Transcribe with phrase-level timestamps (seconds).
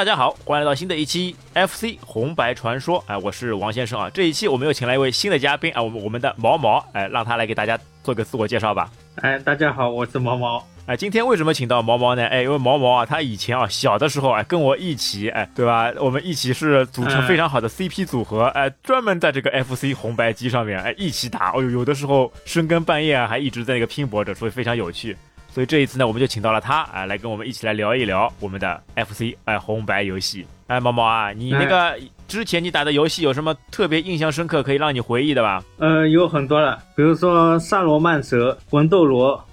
[0.00, 3.04] 大家好，欢迎来到新的一期 FC 红白传说。
[3.06, 4.08] 哎，我是王先生啊。
[4.08, 8.90] 这一期我们又请来一位新的嘉宾啊，我们我们的毛毛，哎，让他来给大家做个自我介绍吧。
[9.16, 10.66] 哎，大家好，我是毛毛。
[10.86, 12.26] 哎，今天为什么请到毛毛呢？
[12.28, 15.92] 哎，因为毛毛啊，他以前啊小的时候哎跟我一起哎，对吧？
[15.98, 21.50] 我们一起是组成非常好的 CP 组合，哎，专门在这个 FC 红白机上面哎一起打。
[21.50, 25.14] 哦呦，有的时候深更半夜啊，还一直在那个拼搏着，所以非常有趣。
[25.52, 30.46] 所以这一次呢，我们就请到了他啊，来跟我们一起来聊一聊我们的 FC 哎红白游戏。
[30.68, 31.98] 哎，毛毛啊，你那个
[32.28, 35.62] 之前你打的游戏有什么特别印象深刻可以让你回忆的吧？
[35.78, 39.44] 呃，有很多了，比如说萨罗曼蛇、魂斗罗，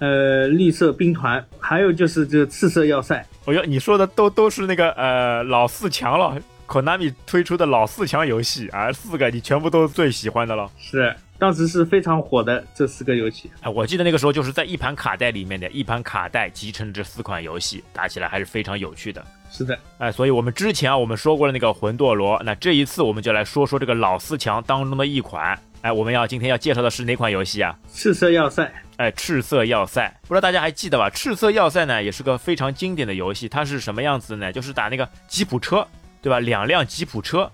[0.00, 3.24] 呃，绿色兵团，还有就是这个赤色要塞。
[3.44, 6.36] 哦哟，你说的都都是那个呃老四强了
[6.66, 10.70] ，Konami 推出的老四强游戏啊，四个你全部都最喜欢的了。
[10.78, 11.14] 是。
[11.36, 19.22] 当时是非常火的这四个游戏啊，我记得那个时候就是在一盘卡带里面的一盘卡带集成这四款游戏，打起来还是非常有趣的。
[19.50, 25.58] 是的，哎，所以我们之前啊，我们说过了那个魂斗罗，那这一次我们就来说说这个老四强当中的一款。
[25.82, 27.76] 哎，我们要今天要介绍的是哪款游戏啊？
[27.92, 28.72] 赤色要塞。
[28.96, 31.10] 哎，赤色要塞，不知道大家还记得吧？
[31.10, 33.48] 赤色要塞呢，也是个非常经典的游戏。
[33.48, 34.52] 它是什么样子呢？
[34.52, 35.86] 就是打那个吉普车，
[36.24, 36.40] 对吧？
[36.40, 37.50] 两辆吉普车。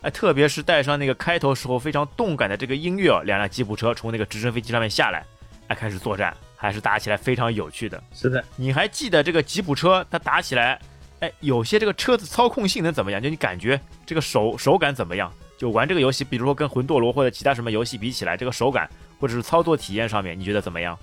[0.00, 5.24] 哎，特别是带上那个开头时候非常动感的这个音乐，两辆吉普车从那个直升飞机上面下来，
[5.68, 8.02] 哎，开始作战，还是打起来非常有趣的。
[8.12, 10.78] 是的，你还记得这个吉普车它打起来，
[11.20, 13.22] 哎，有些这个车子操控性能怎么样？
[13.22, 15.32] 就你感觉这个手手感怎么样？
[15.56, 18.88] 就玩这个游戏，比如说跟魂斗罗或者其他什么游戏比起来，这个手感
[19.18, 20.98] 或者是操作体验上面，你觉得怎么样？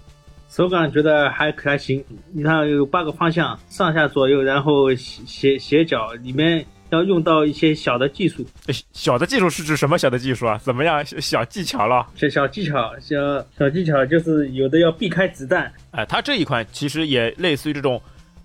[0.47, 2.03] 手感觉得还还行。
[2.33, 6.63] 你看有八个方向，上下左右，然后斜斜角里面。
[6.91, 8.45] 要用到一些小的技术，
[8.93, 10.59] 小的技术是指什么小的技术啊？
[10.63, 12.05] 怎么样小技巧了？
[12.15, 13.15] 小小技巧，小
[13.57, 15.71] 小技巧就是有的要避开子弹。
[15.91, 18.01] 哎，它这一款其实也类似于这种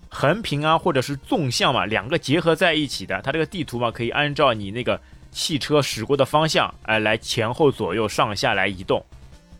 [0.09, 3.21] 横屏啊，或者是纵向嘛，两个结合在一起的。
[3.21, 4.99] 它这个地图嘛，可以按照你那个
[5.31, 9.05] 汽车驶过的方向，哎，来前后左右上下来移动。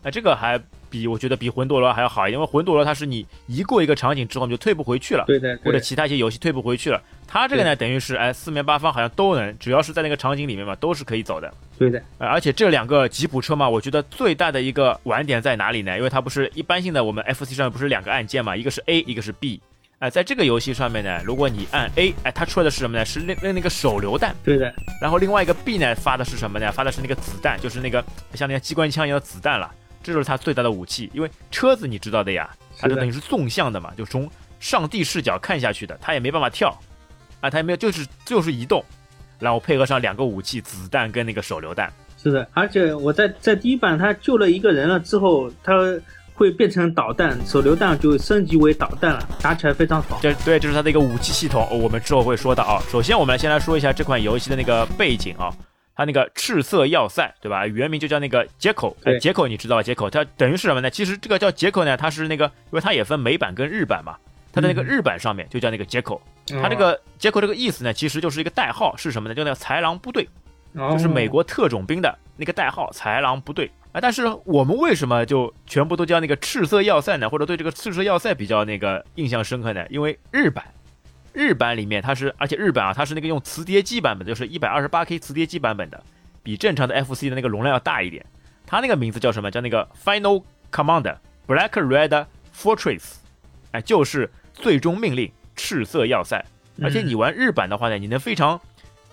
[0.02, 0.60] 哎，这个还。
[0.90, 7.00] 比我觉得比魂斗罗还要好一点，因为魂斗罗它是你一过一个场景之后你就退不回去了，对的，或者其他一些游戏退不回去了。
[7.26, 11.52] 它这个呢，等于是哎四面八方好像都能，只要是在那个场景里面嘛，都是可以走的。
[11.78, 15.96] 对的，而且这两个吉普车嘛，我觉得最大的一个玩点在哪里呢？
[15.96, 19.60] 因为它不是一般性的，我们 FC 上面不是两个按键嘛，一个是 A，一个是 B。
[19.98, 23.04] 哎，在这个游戏上面呢，如果你按 A，哎，它出来的是什么呢？
[23.04, 24.32] 是那那那个手榴弹。
[24.44, 24.72] 对的。
[25.02, 26.70] 然后另外一个 B 呢，发的是什么呢？
[26.70, 28.02] 发的是那个子弹，就是那个
[28.34, 29.68] 像那个机关枪一样的子弹了。
[30.08, 32.48] 这就是它最大的武器，因为车子你知道的呀，
[32.78, 34.26] 它就等于是纵向的嘛，就从
[34.58, 36.70] 上帝视角看下去的，它也没办法跳，
[37.42, 38.82] 啊，它也没有，就是就是移动，
[39.38, 41.92] 然后配合上两个武器，子弹跟那个手榴弹。
[42.16, 45.74] 是的，而且我在在第一版他救了一个人了之后，他
[46.32, 50.18] 会变成导弹，手榴弹就升级为导弹了，打起来非常爽。
[50.22, 52.82] 这对，这是它的一个武器系统，我们之后会说到啊。
[52.90, 55.52] 首先，我们来先来说一下这款游戏的那个背景啊。
[55.98, 57.66] 它那个赤色要塞，对吧？
[57.66, 58.96] 原名就叫那个接口。
[59.02, 59.82] 哎，杰口你知道吧？
[59.82, 60.88] 接口它等于是什么呢？
[60.88, 64.16] 其实这个叫接口呢，它是那个，因为它也分美版跟日版嘛。
[64.52, 66.22] 它的那个日版上面就叫那个接口。
[66.62, 69.34] 它这个接口这个意思呢，其实就是一个代号，是什么呢？
[69.34, 70.28] 就那个豺狼部队，
[70.72, 73.68] 就是美国特种兵的那个代号，豺狼部队。
[73.90, 77.28] 啊，但是我们为什么就全部都叫那个赤色要塞呢？
[77.28, 79.84] 或者对这个赤色要塞比较那个印象深刻呢？
[79.90, 80.64] 因为日版。
[81.38, 86.02] 日版里面它是，而且日版啊，它是那个用磁碟机版本，就是一百二十八 K 磁碟机版本的，
[86.42, 88.26] 比正常的 FC 的那个容量要大一点。
[88.66, 89.48] 它那个名字叫什么？
[89.48, 91.16] 叫那个 Final Command
[91.46, 93.18] Black Red Fortress，
[93.70, 96.44] 哎，就是最终命令赤色要塞。
[96.82, 98.60] 而且你玩日版的话呢，你能非常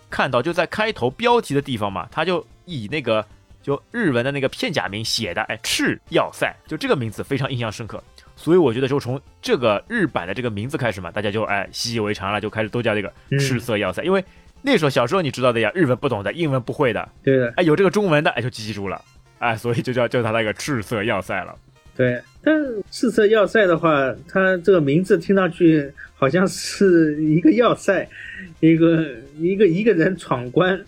[0.09, 3.23] 看到，就在开头标题的地方嘛，它就以那个
[3.61, 8.03] 就日文的那个片假名写的，哎，赤要塞，就这个名字非常印象深刻。
[8.35, 14.03] 所以我觉得就从这个日版的这个名字开始嘛，大家就哎习以为常了，就开始都叫这个赤色要塞。
[14.03, 14.23] 因为
[14.61, 19.01] 那时候小时候你知道的呀，日文不懂的，英文不会的，对的，哎有这个中文的，哎就记住了，
[19.39, 21.55] 哎所以就叫叫它那个赤色要塞了。
[21.95, 22.53] 对，但
[22.91, 28.05] 赤色要塞的话，它这个名字听上去好像是一个要塞，
[28.59, 29.01] 一个
[29.37, 30.79] 一个一个人闯关，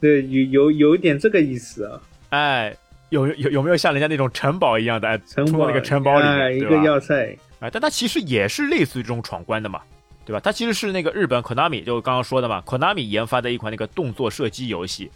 [0.00, 2.76] 对，有有有一点这个意思啊，哎。
[3.12, 7.68] 有有有没有像人家那种城堡一样的，冲到那个城堡里面，一个要塞啊？
[7.70, 9.82] 但它其实也是类似于这种闯关的嘛，
[10.24, 10.40] 对吧？
[10.40, 15.10] 它其实是那个日本 Konami 就刚刚说的嘛，Konami 研发的一款那个动作射击游戏，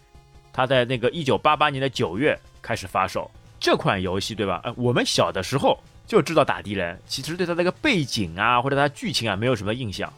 [0.53, 3.31] 它在那个一九八八年的九月开始发售。
[3.59, 4.61] 这款游戏对吧？
[4.65, 10.13] 呃，我们小的时候就知道打敌人，其实对它那个背景啊或者它剧情啊没有什么印象。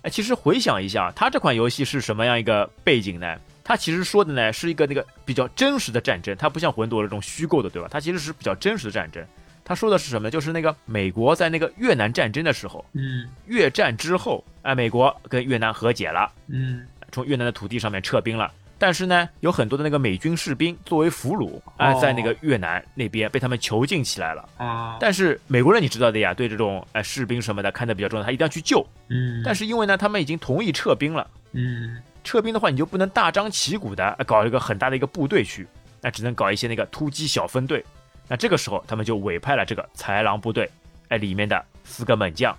[0.00, 3.36] 哎，其实回想一下，它这款游戏是什么样一个背景呢？
[3.70, 7.86] 它其实说的呢是一个那个比较真实的战争，它不像魂斗罗这种虚构的，对吧？
[7.88, 9.24] 它其实是比较真实的战争。
[9.64, 10.28] 他说的是什么？
[10.28, 18.50] 就是那个美国在那个越南战争的时候，嗯越战之后，哎，美国跟越南和解了，嗯从越南的土地上面撤兵了。
[18.76, 24.48] 但是呢，有很多的那个美军士兵作为俘虏，哎，哦在那个越南那边被他们囚禁起来了。
[24.56, 28.84] 啊，但是美国人你知道的呀，对这种哎士兵什么的看得比较重要，他一定要去救。
[29.10, 35.66] 嗯，但是因为呢，他们已经同意撤兵了，嗯撤兵的话，你就不能大张旗鼓的呃搞一个很大的一个部队去，
[36.00, 37.84] 那只能搞一些那个突击小分队。
[38.28, 40.70] 那这个时候，他们就委派了这个豺狼部队，
[41.08, 42.56] 哎，里面的四个猛将，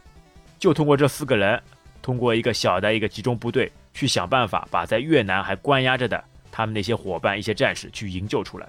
[0.60, 1.62] 就通过这四个人，
[2.02, 6.22] 通过一个小的一个集中部队，去想办法把在越南还关押着的
[6.52, 8.68] 他们那些伙伴、一些战士去营救出来。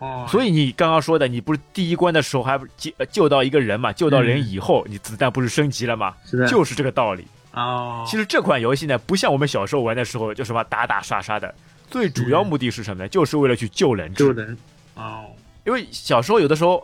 [0.00, 3.92] 哦，所以你刚刚说的，你不是第一关的时候还不救呃救到一个人嘛？
[3.92, 6.16] 救到人以后，你子弹不是升级了吗？
[6.24, 7.24] 是的，就是这个道理。
[7.52, 11.54] 哦，其实这款游戏呢，不像我们小时候玩的时候就什么打打杀杀的，
[11.90, 13.08] 最主要目的是什么呢？
[13.08, 14.24] 就是为了去救人质。
[14.24, 14.56] 救人，
[14.94, 15.26] 哦，
[15.64, 16.82] 因为小时候有的时候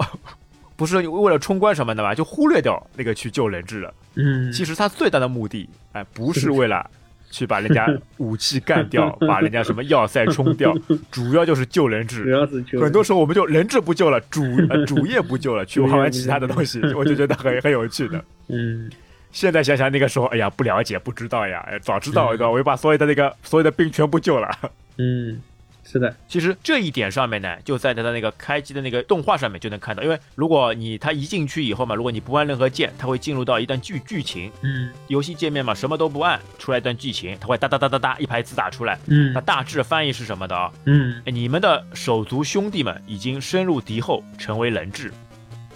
[0.77, 3.95] 不是为了冲关什么的嘛，就忽略掉那个去救人质了。
[4.17, 6.89] 嗯，其实它最大的目的，哎，不是为了
[7.31, 7.89] 去把人家
[8.19, 10.77] 武器干掉，把人家什么要塞冲掉，
[11.11, 12.31] 主要就是救人主质。
[12.31, 18.23] 要是救人很多时候我们就人质不救了，主呃主业不救了，去玩玩其他的东西， 我就觉得很很有趣的。
[18.49, 18.91] 嗯
[19.39, 22.51] 现在想想那个时候，哎呀，不了解，不知道呀，哎，早知道对吧？
[22.51, 24.51] 我就把所有的那个所有的兵全部救了。
[24.97, 25.41] 嗯，
[25.85, 38.99] 是的，其实这一点上面呢，就在它的那个开机的那个动画上面就能看到，因为如果你它一进去以后嘛，如果你不按任何键，它会进入到一段剧剧情，嗯游戏界面嘛，什么都不按，出来一段剧情，它会哒哒哒哒哒一排字打出来。
[39.07, 40.73] 嗯那大致翻译是什么的啊？
[40.87, 45.13] 嗯哎，你们的手足兄弟们已经深入敌后，成为人质。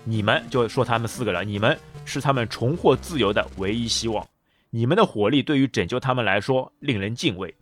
[0.05, 4.27] 你们就说他们四个人，你们是他们重获自由的唯一希望。
[4.71, 7.55] 你们的火力对于拯救他们来说令人敬畏。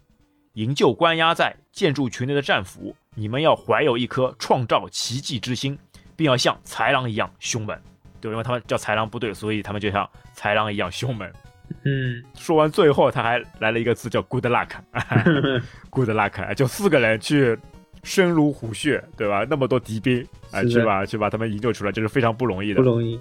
[0.55, 5.79] 营救关押在建筑群内的战俘，你们要怀有一颗创造奇迹之心，
[6.17, 7.79] 并要像豺狼一样凶猛。
[8.21, 11.31] 对，因为他们叫豺狼部队，所以他们就像豺狼一样凶猛。
[11.85, 17.57] 嗯 说完最后，他还来了一个字叫 “good luck”，good luck，就四个人去
[18.03, 19.47] 深入虎穴，对吧？
[19.49, 22.83] 那么多敌兵啊，去把去把他们营救出来，这是非常不容易的。
[22.83, 23.19] 不容易，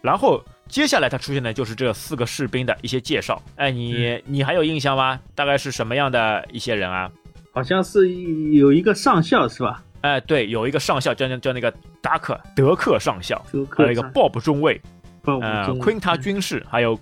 [0.00, 3.42] 然后接下来他出现的就是这四个士兵的一些介绍。
[3.56, 5.18] 哎，你你还有印象吗？
[5.34, 7.10] 大概是什么样的一些人啊？
[7.52, 8.12] 好像是
[8.52, 9.82] 有一个上校是吧？
[10.02, 11.72] 哎，对，有一个上校叫叫叫那个
[12.02, 14.80] 达克德克上校，还有一个 Bob 中尉，
[15.22, 16.98] 鲍呃中，Quinta 军士，还有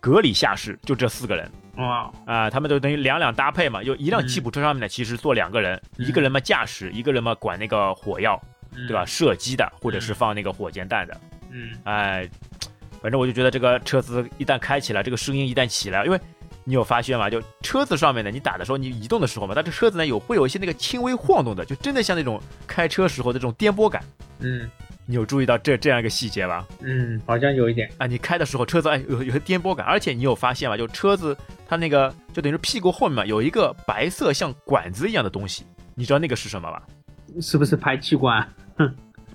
[0.00, 1.50] 格里下士，就这四个人。
[1.76, 8.40] 哇，啊、他们就等于两两搭配嘛，就一辆吉普车上面呢，其实坐两个人，嗯一个人嘛驾驶，一个人嘛管那个火药，
[8.74, 9.04] 嗯对吧？？
[9.04, 11.20] 射击的，或者是放那个火箭弹的。
[11.54, 12.28] 嗯哎，
[13.00, 16.20] 反正我就觉得这个车子一旦开起来，这个声音一旦起来，因为
[16.64, 17.30] 你有发现吗？
[17.30, 24.02] 就车子上面呢，你打的时候，你移动的时候嘛，它这车子呢有会有一些那个轻微晃动的，就真的像那种开车时候的这种颠簸感。
[24.40, 24.68] 嗯
[25.06, 26.66] 你有注意到这这样一个细节吧？
[26.80, 30.78] 嗯，好像有一点，啊，你开的时候车子哎有有些颠簸感，而且你有发现吗？
[30.78, 31.36] 就车子
[31.68, 36.82] 它那个就等于是屁股后面嘛有一个白色像管子一样的东西，你知道那个是什么吧？
[37.42, 38.48] 是不是排气管？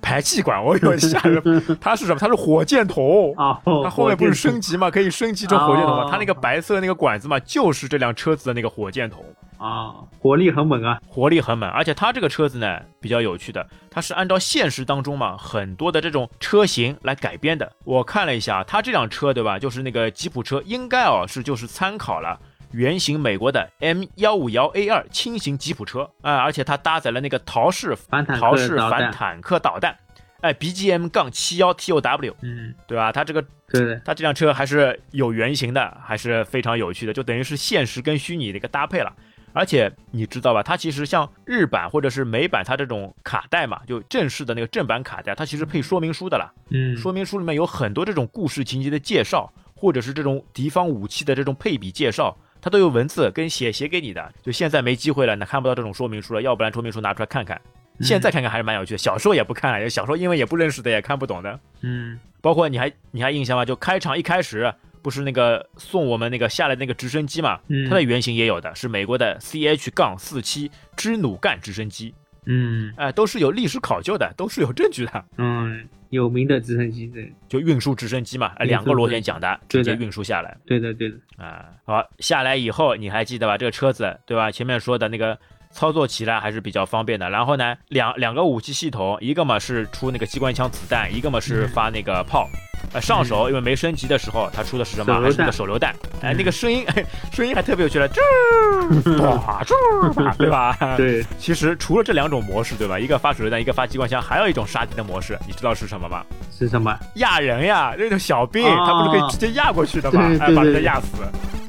[0.00, 1.42] 排气管，我有吓人，
[1.80, 2.18] 它是什么？
[2.18, 3.34] 它是火箭筒。
[3.36, 6.08] 啊，它后面不是升级嘛，可以升级成火箭筒嘛哦？
[6.10, 9.24] 它那个白色那个管子嘛，就是这辆车子的那个火箭筒，
[9.58, 11.68] 啊，火力很猛啊，火力很猛。
[11.70, 17.70] 而且它这个车子呢比较有趣的，它是按照现实当中嘛很多的这种车型来改编的。
[17.84, 22.38] 我看了一下，它这辆车对吧，就是那个吉普车，应该哦是就是参考了。
[22.72, 29.96] 原型美国的 M 幺五幺 A 二轻型吉普车啊、而且它搭载了那个陶式反坦克陶式导弹反坦克导弹，
[30.40, 33.10] 哎，BGM 杠七幺 TOW，嗯，对吧？
[33.12, 39.12] 它这个对的，它这辆车还是有原型的，还是非常有趣的，就等于是现实跟虚拟的一个搭配了。
[39.52, 46.52] 而且你知道吧，它其实像日版或者是美版，它这种卡带嘛，就正式的那个正版卡带，它其实配说明书的啦。
[46.70, 54.32] 嗯，说明书里面有很多这种故事情节的介绍，或者是这种敌方武器的这种配比介绍，它都有文字跟写写给你的。
[54.42, 57.60] 就现在没机会了，那看不到这种说明书了，要不然说明书拿出来看看。
[58.00, 61.60] 现在看看还是蛮有趣的，小时候也不看啊，小时候因为也不认识的，也看不懂的。
[61.82, 63.64] 嗯包括你还你还印象吗？
[63.64, 72.14] 就开场一开始不是那个送我们那个下来那个直升机嘛，嗯，它的原型也有的，是美国的 CH 杠四七支努干直升机，
[72.46, 75.24] 嗯哎、都是有历史考究的，都是有证据的。
[75.36, 81.66] 嗯，有名的直升机，对就运输直升机嘛，两个螺旋桨的，直接运输下来对的对的，啊。
[81.84, 83.56] 好，下来以后你还记得吧？
[83.56, 84.50] 这个车子对吧？
[84.50, 85.38] 前面说的那个
[85.72, 87.28] 操作起来还是比较方便的。
[87.30, 92.48] 然后呢，两两个武器系统，一个嘛是出那个机关枪子弹，一个嘛是发那个炮。
[92.92, 95.20] 呃，上手因为没升级的时候，它出的是什么？
[95.20, 95.94] 还是那个手榴弹？
[96.22, 96.84] 哎，那个声音，
[97.30, 100.76] 声音还特别有趣了，啾，哇，啾， 对吧？
[100.96, 101.22] 对。
[101.38, 102.98] 其实除了这两种模式，对吧？
[102.98, 106.24] 一个发手榴弹，一个发机关枪，还有一种杀敌的模式，你知道是什么吗？
[106.58, 106.98] 是什么？
[107.16, 110.22] 压人呀，那种小兵，他不是可以直接压过去的吗？
[110.40, 111.08] 哎，把人家压死。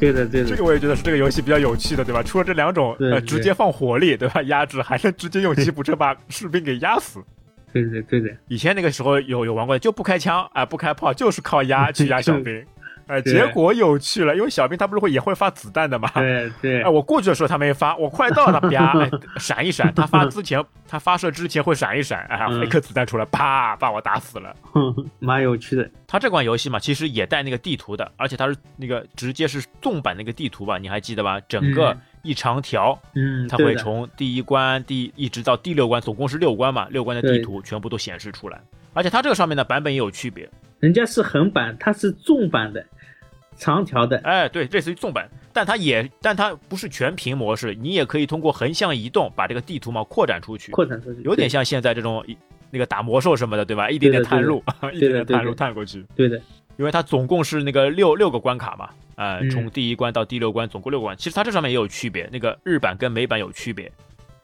[0.01, 0.49] 对的，对的。
[0.49, 2.21] 这个我也觉得是这个游戏比较有趣的，对吧？
[2.21, 4.41] 除了这两种，呃，直接放火力，对吧？
[4.43, 7.21] 压制，还能直接用吉普车把士兵给压死。
[7.71, 12.65] 对对对对，以前那个时候有有玩过的，就不开枪啊，不开炮，就是靠压去压小 兵。
[13.11, 16.09] 哎，结果有趣了，因为小兵他不是会也会发子弹的嘛？
[16.15, 16.81] 对对。
[16.81, 18.95] 哎，我过去的时候他没发，我快到了，啪，
[19.37, 19.93] 闪一闪。
[19.93, 24.55] 他发之前，他发射之前会闪一闪，哎，一颗子弹出来，啪，把我打死了。
[25.19, 25.89] 蛮有趣的。
[26.07, 30.77] 他这款游戏嘛，其实也带那个地图的，而且它是那个直接是纵版那个地图吧？
[30.77, 31.37] 你还记得吧？
[31.49, 36.87] 整个一长条，嗯，它会从第一关第一直到第六关，总共是六关嘛？
[36.89, 38.61] 六关的地图全部都显示出来。
[38.93, 40.49] 而且它这个上面的版本也有区别，
[40.79, 42.85] 人家是横版，它是纵版的。
[43.61, 52.25] 长条的，哎，对，类似于纵版，但它也，但它不是全屏模式，你也可以通过横向移动把这个地图嘛扩展出去，扩展出去，有点像现在这种
[52.71, 53.87] 那个打魔兽什么的，对吧？
[53.87, 56.41] 一点点探路，一点点探路探过去，对的，
[56.77, 63.91] 因为它总共是那个六六个关卡嘛，呃，从第一关到第六关总共六关，其实它这上面也有区别，那个日版跟美版有区别，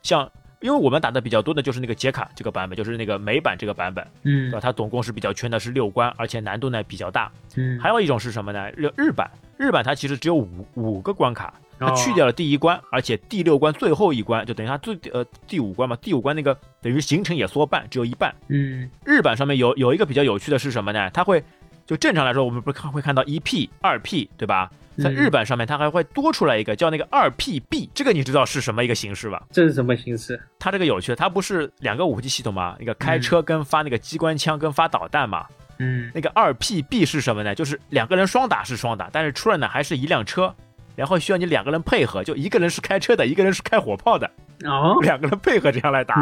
[0.03, 0.31] 像。
[0.59, 4.59] 因为我们打的比较多的就是那个杰卡这个版本，就是那个美版这个版本，嗯，对吧？
[4.59, 7.79] 它总共是比较圈的是六关，而且难度呢比较大，嗯。
[7.79, 8.69] 还有一种是什么呢？
[8.71, 18.89] 日日版，日版它其实只有五五个关卡，它去掉了第一关，而且第六关最后一关就等于它最呃第五关嘛，第五关那个等于行程也缩半，只有一半，嗯。
[19.05, 21.09] 日版上面有有一个比较有趣的是什么呢？
[21.11, 21.43] 它会
[21.85, 24.71] 就正常来说，我们不是看会看到一 P 二 P 对吧？
[25.01, 29.43] 在日版上面，它还会多出来一个叫那个二 PB，这个你知道是什么一个形式吧？
[29.51, 30.39] 这是什么形式？
[30.57, 32.75] 它这个有趣，它不是两个武器系统吗？
[32.79, 35.45] 一个开车跟发那个机关枪跟发导弹嘛。
[35.79, 36.11] 嗯。
[36.13, 37.53] 那个二 PB 是什么呢？
[37.53, 40.53] 就是两个人双打是双打，但是出来呢还是一辆车，
[40.95, 44.29] 然后需要你两个人配合，就一个人是开车的，一个人是开火炮的。
[44.65, 44.97] 哦。
[45.01, 46.15] 两个人配合这样来打。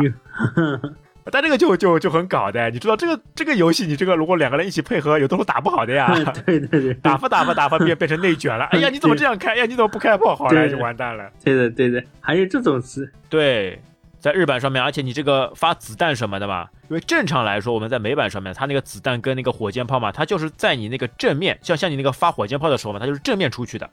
[1.32, 6.14] 但这个就就就很搞的，你知道这个这个游戏，你这个如果两个人一起配合，有的时候打不好的呀。
[6.46, 8.66] 对对对， 打发打发打发变变成内卷了。
[8.72, 9.54] 哎呀，你怎么这样开？
[9.54, 10.36] 哎呀，你怎么不开炮？
[10.36, 11.30] 好了，就完蛋了。
[11.44, 13.12] 对的对的，还有这种事。
[13.28, 13.82] 对，
[14.20, 23.90] 在日版上面，而且你这个发子弹什么的嘛，因为正常来说，我们在美版上面，它那个子弹跟那个火箭炮嘛，它就是在你那个正面，像像你那个发火箭炮的时候嘛，它就是正面出去的。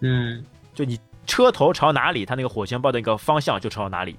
[0.00, 0.44] 嗯，
[0.74, 4.16] 就你车头朝哪里，它那个火箭炮的一个方向就朝哪里。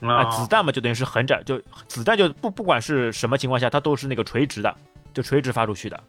[0.00, 4.74] 啊，子弹嘛，就等于是横着，就子弹就不不管是什么情况下，它都是那个垂直的，
[5.12, 6.00] 就垂直发出去的。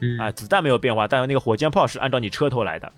[0.00, 2.92] 嗯，啊，子弹没有变化，但是那个火箭炮是按照你车头来的。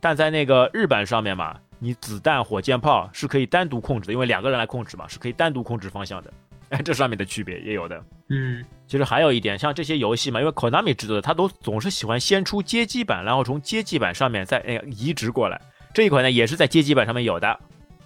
[0.00, 6.32] 但在那个日版上面嘛，你子弹、火箭炮是可以单独控制的，因为两个人来控制嘛，是可以单独控制方向的。
[6.68, 8.02] 哎，这上面的区别也有的。
[8.28, 15.58] 嗯，其实还有一点，像这些游戏嘛，因为 Konami 制作的，它都总是喜欢先出街机版，然后从街机版上面再哎移植过来。
[15.94, 17.58] 这一款呢，也是在街机版上面有的。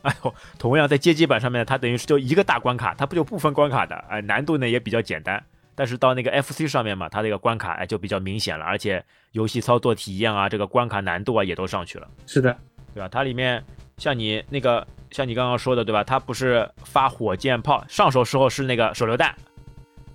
[0.03, 3.95] 哎呦，同样在街机版上面，它等于是就一个大关卡，它不就不分关卡的？
[4.09, 5.43] 哎，难度呢也比较简单。
[5.75, 12.07] 但是到那个 FC 上面嘛，它这个关卡哎就比较明显了，而且游戏操作体验啊，这个关卡难度啊也都上去了。
[12.27, 12.55] 是的，
[12.95, 13.09] 对吧？
[13.09, 13.65] 它里面
[13.97, 16.05] 像你那个像你刚刚说的，对吧？
[16.05, 19.35] 它不是发火箭炮，上手时候是那个手榴弹，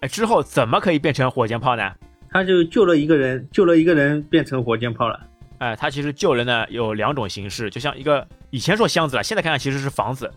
[0.02, 1.92] 哎，之后怎么可以变成火箭炮呢？
[2.30, 5.20] 他就救了一个人，救了一个人变成火箭炮了。
[5.60, 10.32] 哎，他其实救人呢有两种形式，就像一个以前说箱子了，现在看看其实是房子，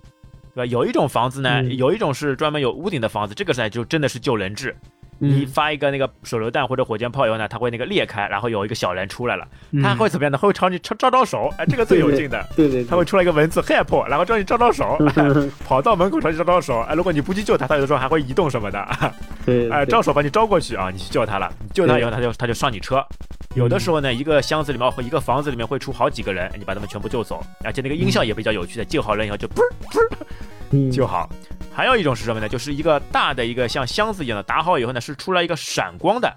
[0.55, 0.67] 对吧？
[0.67, 4.75] 有一种房子呢，有一种是专门有屋顶的房子，这个呢就真的是救人质。
[5.23, 9.47] 你发一个那个手榴弹或者火箭炮以后呢，它会那个裂开，然后有一个小人出来了，
[9.83, 10.39] 他会怎么样呢？
[10.39, 14.97] 会朝你招招招手，哎，这个最有劲的， 对对，他会出来一个文字 help，然后朝你招招手，
[15.63, 19.13] 跑到门口朝你招招手，哎，如果你不去救他，他有的时候还会移动什么的，
[19.45, 23.07] 对，哎，招手把你招过去啊，你去救他了，你救他以后他就他就上你车。
[23.55, 29.61] 有的时候呢，一个箱子里面或一个房子里面会出好几个人，你把他们全部救走，而且那个音效也比较有趣的，救好人以后就噗
[30.71, 31.29] 噗就好。
[31.73, 32.49] 还有一种是什么呢？
[32.49, 36.33] 就是一个大的一个像箱子一样的打好以后呢，是出来一个闪光的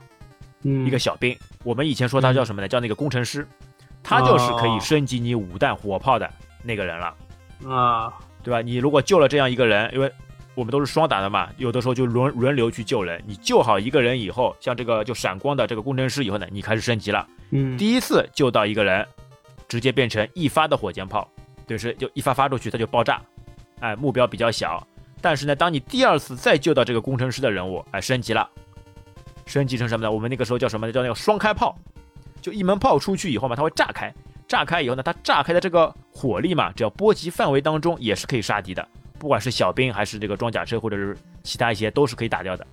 [0.62, 1.38] 一个小兵。
[1.63, 2.67] 我们以前说他叫什么呢？
[2.67, 3.48] 叫那个工程师，
[4.01, 6.27] 他就是可以升级你五弹火炮的
[6.63, 7.13] 那个人了
[7.70, 8.60] 啊，对吧？
[8.62, 10.12] 你如果救了这样一个人，因为
[10.55, 13.22] 我们都是双打的嘛，有的时候就轮轮流去救人。
[13.25, 17.27] 你救好一个人以后，像这个就闪光的这个工程师以后呢，你开始升级了。
[17.51, 19.05] 嗯，第一次救到一个人，
[19.67, 21.27] 直接变成一发的火箭炮，
[21.65, 23.22] 就是就一发发出去它就爆炸，
[23.79, 24.86] 哎，目标比较小。
[25.22, 28.48] 但是呢，当你第二次再救到这个工程师的人物，哎，升级了，
[29.45, 30.12] 升级成什么呢？
[30.12, 30.93] 我们那个时候叫什么呢？
[30.93, 31.77] 叫那个双开炮，
[32.41, 34.13] 就一门炮出去以后嘛，它会炸开。
[34.48, 38.88] 炸开以后呢，它炸开的这个火力嘛，只要波及范围当中也是可以杀敌的，
[39.24, 42.68] 不管是小兵还是这个装甲车或者是其他一些都是可以打掉的。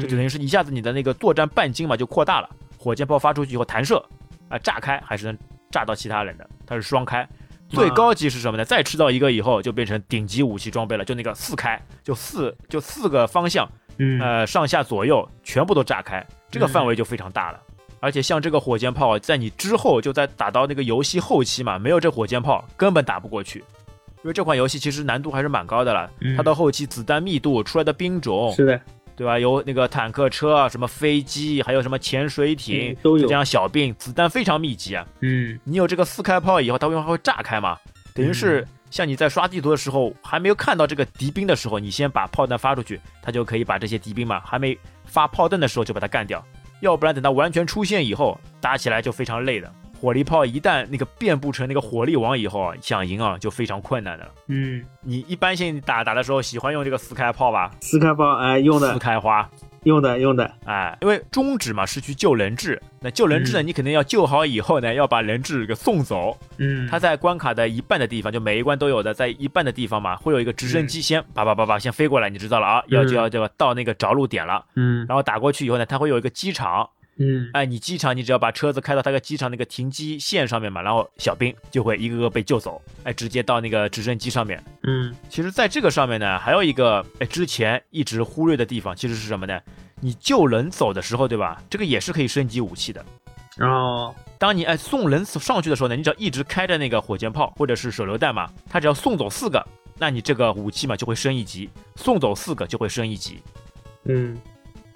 [0.00, 4.02] 这就等于是一下子你的那个作战半径嘛就扩大了，火箭炮发出去以后弹射
[4.48, 5.38] 啊炸开还是能
[5.70, 7.28] 炸到其他人的，它是双开。
[7.68, 8.64] 最高级是什么呢？
[8.64, 13.70] 再吃到一个以后就变成顶级武器装备了，就那个四开，就四就四个方向，
[14.22, 17.60] 呃上下左右全部都炸开，这个范围就非常大了。
[18.00, 23.62] 而且像这个火箭炮，在你之后就在打到那个游戏后期嘛，没有这火箭炮根本打不过去，
[24.22, 26.10] 因为这款游戏其实难度还是蛮高的了。
[26.36, 28.80] 它到后期子弹密度出来的兵种是的。
[29.16, 29.38] 对吧？
[29.38, 35.06] 有那个坦克车啊，什么飞机，还有什么潜水艇，都有这样小兵，子弹非常密集啊。
[35.20, 37.76] 嗯，你有这个四开炮以后，它会会炸开嘛？
[38.14, 46.42] 等于是像你在刷地图的时候，还没有看到这个敌兵的时候，你先把炮弹发出去，它就可以把这些敌兵嘛，还没发炮弹的时候就把它干掉。
[46.80, 49.70] 要不然等它完全出现以后，打起来就非常累的。
[50.00, 54.30] 火力炮一旦那个遍布成那个火力网以后啊，想赢啊就非常困难的了。
[54.46, 57.70] 嗯，你一般性打打的时候喜欢用这个四开炮吧？
[57.82, 59.46] 四开炮，哎，用的四开花，
[59.82, 66.34] 用的用的，哎，因为宗旨嘛是去救人质，那救人质呢，你肯定要救好以后呢，要把人质给送走。
[66.56, 74.64] 嗯，他在关卡的一半的地方，就每一关都有的，在一半的地方嘛，会有一个直升机先叭叭叭叭先飞过来，你知道了啊，要就要就要到那个着陆点了。
[74.76, 76.88] 嗯，然后打过去以后呢，它会有一个机场。
[77.22, 84.58] 嗯，哎，你机场，你只要把车子开到他个机场那个停机线上面嘛，然后小兵就会一个个被救走，哎，直接到那个直升机上面。
[84.84, 89.60] 嗯，其实，在这个上面呢，还有一个哎之前一直忽略的地方，其实是什么呢？
[90.00, 91.62] 你救人走的时候，对吧？
[91.68, 93.04] 这个也是可以升级武器的。
[93.58, 99.62] 哦，当你哎送人上去的时候呢，你只要一直开着那个火箭炮或者是手榴弹嘛，他只要送走四个，
[99.98, 103.42] 那你这个武器嘛就会升一级，送走四个就会升一级。
[104.04, 104.34] 嗯。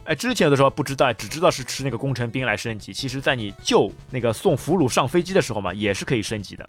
[0.05, 2.93] 哎，之前的时候不知道，只知道是吃那个工程兵来升级。
[2.93, 6.69] 其实，在你救那个送俘虏上飞机的时候嘛，也是可以升级的。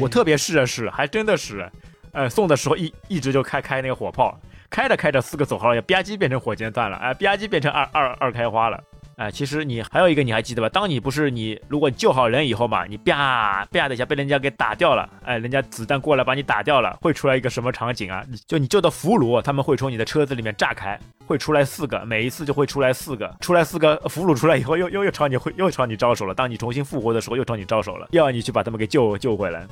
[0.00, 1.70] 我特别试了试，还真的是，
[2.12, 4.38] 呃，送的时候一一直就开开那个火炮，
[4.68, 8.82] 开着开着四个走号也吧唧变成火箭弹了，哎，吧唧变成二二二开花了。
[9.20, 10.68] 哎，其实你还有一个你还记得吧？
[10.70, 18.24] 当你不是你，如果救好人以后嘛，你啪啪的一下被人家给打掉了，哎，人家子弹过来把你打掉了，会出来一个什么场景啊？
[18.46, 26.34] 就你救的俘虏，他们会从你的车子里面炸开，会出来四个，每一次就会出来四个，出来四个俘虏出来以后，又又又朝你会又朝你招手了。
[26.34, 29.66] 当你重新复活的时候，又朝你招手了，要你去把他们给救救回来。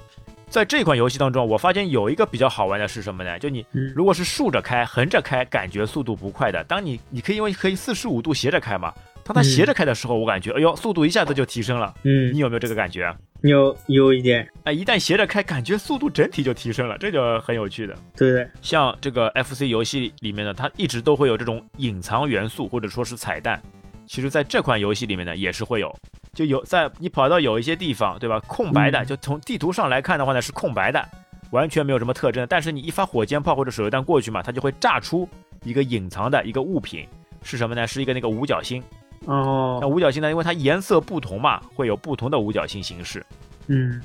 [0.50, 3.38] 在这款游戏当中，我发现有一个比较好玩的是什么呢？
[3.38, 6.62] 就你如果是竖着开、横着开，感觉速度不快的。
[6.64, 8.92] 当你你可以因为可以四十五度斜着开嘛。
[9.28, 11.94] 当它斜着开的时候，我感觉，哎呦，速度一下子就提升了。
[12.04, 13.14] 嗯，你有没有这个感觉？
[13.42, 14.48] 有有一点。
[14.64, 17.94] 哎，一旦斜着开，感觉速度整体就提升了，这就很有趣的。
[18.16, 23.62] 对，像这个 FC 游戏里面呢，它一直都会有这种隐藏元素或者说是彩蛋。
[24.06, 25.94] 其实，在这款游戏里面呢，也是会有，
[26.32, 28.40] 就有在你跑到有一些地方，对吧？
[28.46, 31.06] 空白的，就从地图上来看的话呢，是空白的，
[31.50, 32.46] 完全没有什么特征。
[32.48, 35.28] 但是你一发火箭炮或者手榴弹过去嘛，它就会炸出
[35.62, 37.06] 一个隐藏的一个物品，
[37.42, 37.86] 是什么呢？
[37.86, 38.82] 是一个那个五角星。
[39.26, 40.30] 哦，那五角星呢？
[40.30, 43.24] 因为它颜色不同嘛，会有不同的五角星形式。
[43.66, 44.00] 嗯，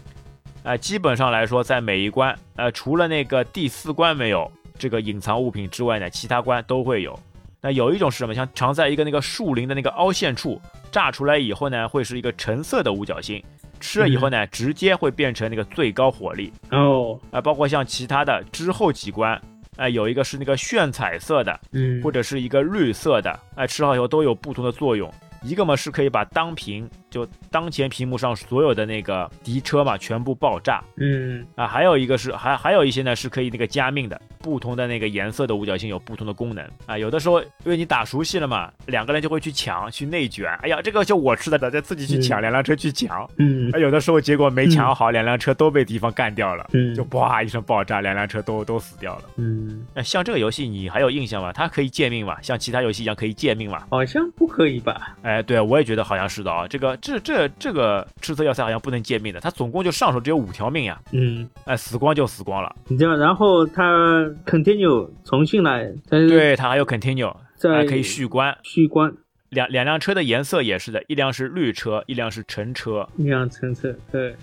[0.63, 7.17] 哎，基本上来说，在每一关，呃，除了那个第四关没有这个隐藏物品之外呢，其他关都会有。
[7.61, 8.35] 那有一种是什么？
[8.35, 13.41] 像藏在一个那个树林的那个凹陷处，炸出来以后呢，会是一个橙色的五角星，
[13.79, 16.51] 吃了以后呢，直接会变成那个最高火力。
[16.71, 19.41] 哦，啊，包括像其他的之后几关。
[19.77, 25.11] 哎，有一个是那个炫彩色的，嗯，或者是一个绿色的，哎，吃好以后都有不同的作用。
[25.41, 51.53] 一个嘛是可以把当屏就当前屏幕上所有的那个敌车嘛全部爆炸，嗯啊，还有一个是还还有一些呢是可以那个加命的，不同的那个颜色的五角星有不同的功能啊，有的时候因为你打熟悉了嘛，两个人就会去抢去内卷，哎呀，这个就我吃的，大家自己去抢两辆车去抢，嗯，有的时候结果没抢好，两辆车都被敌方干掉了，嗯，就哇一声爆炸，两辆车都都死掉了，嗯，哎，像这个游戏你还有印象吗？
[51.53, 52.35] 它可以借命吗？
[52.41, 53.83] 像其他游戏一样可以借命吗？
[53.89, 55.15] 好像不可以吧？
[55.21, 56.67] 哎，对，我也觉得好像是的啊。
[56.67, 60.99] 这个这这这个赤色要塞好像不能借命的，它总共就上手只有五条命呀。
[61.11, 62.75] 嗯，哎，死光就死光了。
[62.87, 68.57] 你知道，然后它 continue 重新来，对，它还有 continue，还可以续关。
[68.63, 69.13] 续关。
[69.49, 73.07] 两两辆车的颜色也是的，一辆是绿车，一辆是橙车。
[73.17, 74.35] 一辆橙车，对。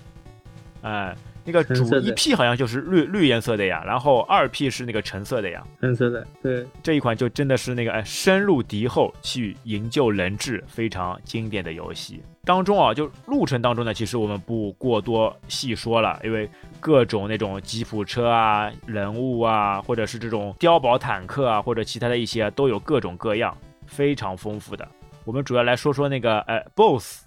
[0.82, 1.16] 哎。
[1.50, 6.24] 那个主一 P 好像就是绿绿颜色的呀，然后二 P 是那个橙色的呀，橙色的。
[6.40, 12.22] 对，这一款就真的是那个哎，深入敌后去营救人质，非常经典的游戏。
[12.44, 24.86] 当中啊，就路程当中呢，其实我们不过多细说了，因为各种那种吉普车啊、人物啊，或者是这种碉堡坦克啊，或者其他的一些都有各种各样，非常丰富的。
[25.24, 27.24] 我们主要来说说那个哎，BOSS。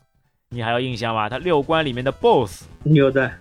[0.50, 1.28] 你还有印象吗？
[1.28, 3.32] 它六关里面的 BOSS 有的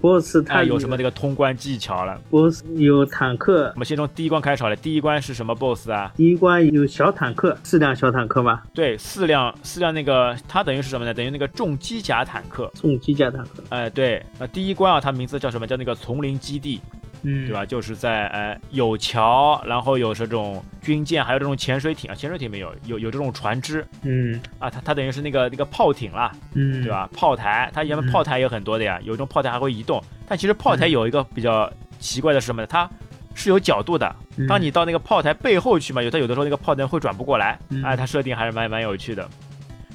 [0.00, 4.76] ，BOSS 它哎有什么这个通关技巧了？？BOSS 有坦克我，们先从第一关开始好了。
[4.76, 6.12] 第一关是什么 BOSS 啊？
[6.16, 11.14] 第一关有小坦克，四辆小坦克吗，对，四辆四辆那个，它等于是什么呢？
[11.14, 12.70] 等于那个重机甲坦克。
[12.74, 15.66] 重机甲坦克，哎，对，呃，第一关啊，它名字叫什么？
[15.66, 16.80] 叫那个丛林基地，
[17.28, 17.66] 嗯，对吧？？
[17.66, 26.90] 就是在呃有桥，然后有这种军舰，还有这种潜水艇啊，潜水艇没有，有有这种船只嗯啊，它它等于是那个那个炮艇啦，嗯，对？
[26.90, 27.06] 吧？
[27.12, 32.66] 炮台，它原本嗯炮台有很多的呀，有一种炮台还会移动，但其实炮台嗯有一个比较奇怪的是什么呢？
[32.66, 32.88] 它
[33.34, 39.28] 是有角度的，嗯当你到那个炮台背后去嘛，有它有的时候那个炮台会转不过来，嗯哎，它设定还是蛮蛮有趣的，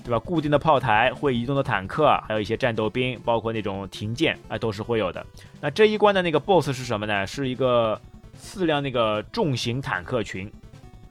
[0.04, 0.20] 对吧？
[0.20, 5.26] 固定的炮台会移动的坦克，还有一些战斗兵，包括那种停舰，啊，都是会有的。
[5.62, 7.26] 那这一关的那个 BOSS 是什么呢？
[7.26, 8.00] 是一个
[8.36, 10.52] 四辆那个重型坦克群，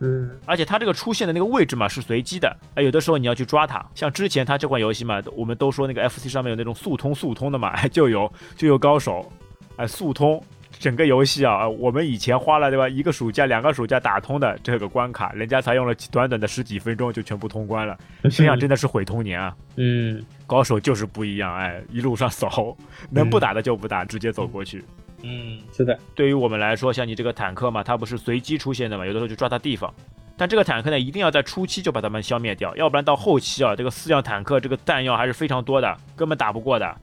[0.01, 3.85] 嗯而且它这个出现的那个位置嘛是随机的，哎，有的时候你要去抓它。
[3.95, 9.31] 像之前它这款游戏嘛，我们都说那个 FC 上面有那种速通速通的嘛，哎， 就有就有高手，
[9.77, 10.43] 哎，速通。
[10.79, 17.97] 整个游戏啊，我们以前花了对吧，一个暑假、两个暑假打通的这个关卡，人家才用了短短的十几分钟就全部通关了，
[18.31, 19.55] 想想真的是毁童年啊！
[19.77, 22.77] 嗯高手就是不一样，哎，一路上扫，
[23.11, 24.85] 能不打的就不打，直接走过去。
[25.23, 29.93] 嗯，是的，对于我们来说，像你这个坦克嘛，它不是随机出现的嘛，有的时候就抓它地方。
[30.37, 36.97] 但这个坦克呢，一定要在初期就把它们消灭掉，要不然到后期啊，这个四辆坦克这个弹药还是非常多的，根本打不过的，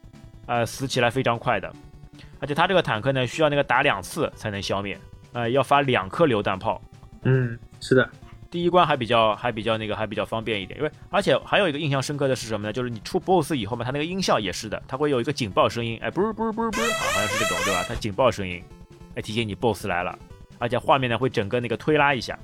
[0.47, 1.71] 呃，死起来非常快的。
[2.39, 4.97] 而且它这个坦克呢，需要那个打两次才能消灭，
[5.33, 6.81] 呃，要发两颗榴弹炮。
[7.23, 8.09] 嗯是的，
[8.49, 12.71] 第一关还比较还比较那个还比较方便一点，因为而且还有一个印象深刻的是什么呢？
[12.71, 17.83] 就是你出 BOSS 以后嘛，它那个音效也是的，它会有一个警报声音，哎，不是不是不是不是，啊，好像是这种对吧？
[17.87, 18.63] 它警报声音，
[19.15, 20.17] 哎，提醒你 BOSS 来了，
[20.57, 22.39] 而且画面呢会整个那个推拉一下，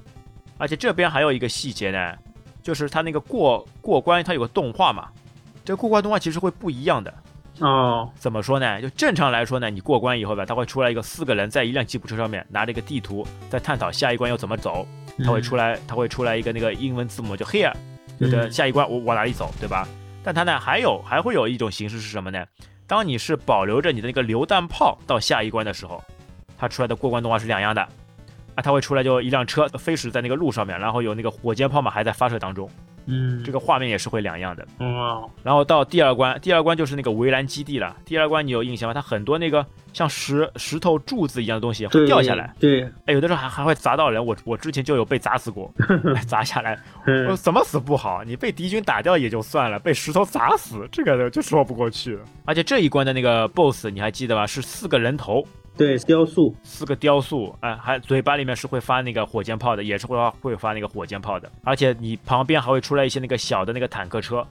[0.58, 2.14] 而且这边还有一个细节呢，
[2.62, 5.08] 就是它那个过过关它有个动画嘛，
[5.64, 7.14] 这个过关动画其实会不一样的。
[7.60, 8.82] 哦，怎么说呢？
[8.82, 14.86] 就正常来说呢，你过关以后吧，它会出来一个四个人在一辆吉普车上面拿着一个地图，在探讨下一关要怎么走。
[15.24, 17.74] 它会出来，它会出来一个那个英文字母，就 here，
[18.18, 19.88] 有的嗯下一关我往哪里走，对吧？
[20.22, 22.46] 但它呢还有还会有一种形式是什么呢？
[22.86, 26.04] 当你是保留着你的那个榴弹炮到下一关的时候，
[26.58, 27.82] 它出来的过关动画是两样的。
[27.82, 32.70] 啊，它会出来就一辆车飞驶在那个路上面，然后有那个火箭炮嘛还在发射当中，
[33.06, 34.66] 嗯，这个画面也是会两样的。
[34.80, 37.96] 嗯，然后到第二关，第二关就是那个围栏基地了。
[38.06, 38.94] 第二关你有印象吗？
[38.94, 44.24] 它很多那个像石石头柱子一样的东西会掉下来，，对，哎，有的时候还还会砸到人。
[44.26, 45.72] 我我之前就有被砸死过，
[46.16, 46.74] 哎 砸下来，
[47.06, 48.24] 我嗯怎么死不好？
[48.24, 52.18] 你被敌军打掉也就算了，被石头砸死，这个就说不过去。
[52.46, 54.46] 而且这一关的那个 BOSS 你还记得吧？
[54.48, 55.46] 是四个人头，
[55.78, 61.52] 对，雕塑，四个雕塑，哎，还嘴巴里面是会发那个火箭炮的，也是会发会发那个火箭炮的。
[61.66, 64.48] 而且你旁边还会出来一些那个小的那个坦克车，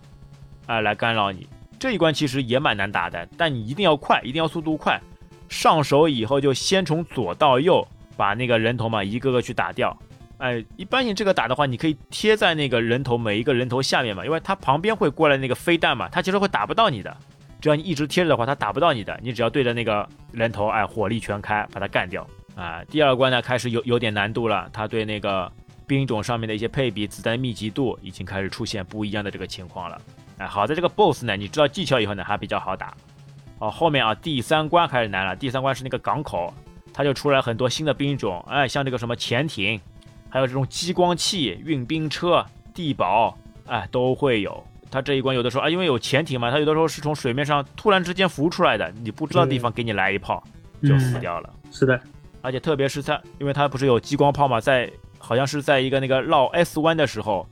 [0.67, 1.49] 哎，来干扰你。
[1.79, 5.01] 这一关其实也蛮难打的，但你一定要快，一定要速度快。
[5.49, 9.97] 上手以后就先从左到右把那个人头嘛一个个去打掉。
[10.37, 17.17] 哎，一般你这个打的话，你可以贴在那个人头每一个人头下面嘛，因为它旁边会过来那个飞弹嘛，它其实会打不到你的。
[17.64, 22.29] 只要你一直贴着的话，他打不到你的，你只要对着那个人头，哎，火力全开把他干掉。
[22.55, 25.50] 啊，第二关呢开始有有点难度了，他对那个
[25.87, 29.98] 兵种上面的一些配比、子弹密集度已经开始出现不一样的这个情况了。
[30.37, 32.94] 哎，好在这个 BOSS 呢，你知道技巧以后呢，还比较好打。
[33.59, 35.35] 哦，后面啊，第三关开始难了。
[35.35, 36.53] 第三关是那个港口，
[36.92, 39.81] 它就出来很多新的兵种，哎，像这个什么潜艇，
[40.29, 44.62] 还有这种激光器、运兵车、地堡，哎，都会有。
[44.95, 50.41] 它这一关有的时候啊，因为有潜艇嘛，它有的时候是从水面上突然之间浮出来的，你不知道地方给你来一炮，
[50.85, 51.51] 就死掉了。
[51.73, 52.01] 是的，
[52.41, 57.45] 而且特别是它，因为它不是有激光炮嘛，在好像是在一个那个绕 S 弯的时候，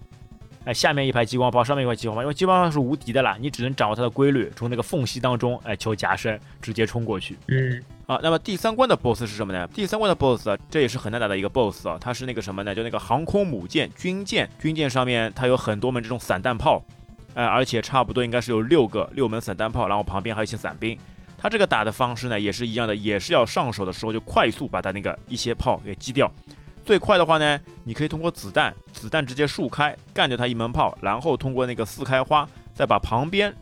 [0.65, 7.37] 哎，下面一排激光炮，上面一排激光炮，因为激光炮是无敌的啦，你只能掌握它的规律，从那个缝隙当中，哎，求夹身，直接冲过去。
[7.49, 9.67] 嗯啊，那么第三关的 BOSS 是什么呢？
[9.69, 12.75] 第三关的 BOSS 啊，这也是很难打的一个 BOSS 啊，它是那个什么呢？
[12.75, 16.85] 就那个航空母舰、军舰，军舰上面它有很多门这种散弹炮，
[17.35, 20.99] 哎，而且差不多应该是有六个六门散弹炮，然后旁边还有一些伞兵。
[21.39, 26.31] 它这个打的方式呢也是一样的，也是要上手的时候就快速把它那个一些炮给击掉。
[26.85, 33.53] 最快的话呢，你可以通过子弹，子弹直接竖开干掉它一门炮，然后通过那个四开花再把旁边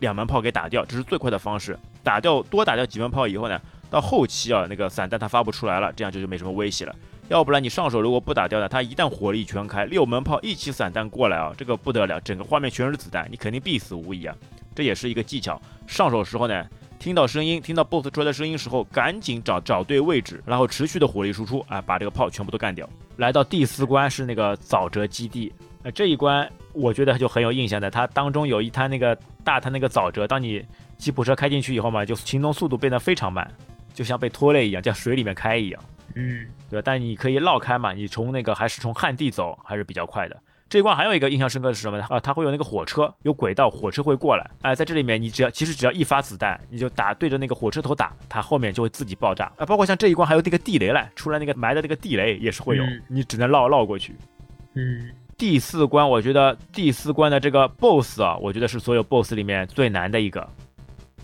[0.00, 1.78] 两门炮给打掉，这是最快的方式。
[2.02, 6.94] 打掉多打掉几门炮以后呢，到后期啊那个散弹它发不出来了，这样就就没什么威胁了。
[7.30, 14.34] 要不然你上手如果不打掉呢，它一旦火力全开，六门炮一起散弹过来啊，这个不得了，整个画面全是子弹，你肯定必死无疑啊。
[14.74, 16.66] 这也是一个技巧，上手时候呢。
[16.98, 22.86] 听到声音，听到 BOSS 出来的声音时候，赶紧找找对位置，然后持续的火力输出啊，把这个炮全部都干掉。
[23.16, 25.50] 来到第四关是那个沼泽基地，
[25.82, 30.62] 呃，这一关我觉得就很有印象的，它当中有一滩那个大滩那个沼泽，当你
[30.98, 33.50] 吉普车开进去以后嘛，就行动速度变得非常慢，
[33.94, 35.82] 就像被拖累一样，在水里面开一样。
[36.14, 36.82] 嗯，对吧？
[36.84, 40.36] 但你可以绕开嘛，你从那个还是从旱地走，还是比较快的。
[40.68, 42.06] 这一关还有一个印象深刻的是什么呢？
[42.08, 44.48] 啊，它会有那个火车，有轨道，火车会过来。
[44.62, 49.50] 哎，在这里面你只要其实只要一发子弹，你就打对着那个火车头打，它后面就会自己爆炸。
[49.56, 54.14] 啊，包括像这一关还有那个地雷来，出来那个埋的那个地雷也是会有，你只能绕绕过去。
[54.74, 60.48] 嗯，第四关我觉得第四关的这个 BOSS 啊，我觉得是所有 BOSS 里面最难的一个，